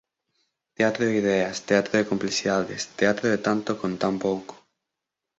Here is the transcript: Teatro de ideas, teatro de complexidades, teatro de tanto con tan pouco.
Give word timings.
Teatro 0.75 1.05
de 1.05 1.13
ideas, 1.21 1.55
teatro 1.67 1.91
de 1.97 2.07
complexidades, 2.11 2.87
teatro 2.99 3.25
de 3.31 3.39
tanto 3.47 3.69
con 3.81 3.91
tan 4.03 4.15
pouco. 4.25 4.53